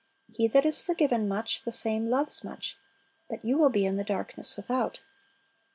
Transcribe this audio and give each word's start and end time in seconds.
He 0.33 0.47
that 0.47 0.65
is 0.65 0.81
forgiven 0.81 1.27
much, 1.27 1.63
the 1.63 1.71
same 1.71 2.09
loves 2.09 2.43
much. 2.43 2.79
But 3.29 3.45
you 3.45 3.59
will 3.59 3.69
be 3.69 3.85
in 3.85 3.97
the 3.97 4.03
darkness 4.03 4.57
without. 4.57 5.03